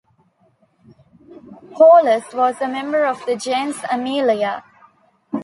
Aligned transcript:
Paullus 1.75 2.33
was 2.33 2.59
a 2.59 2.67
member 2.67 3.05
of 3.05 3.23
the 3.27 3.35
gens 3.35 3.75
Aemilia. 3.91 4.63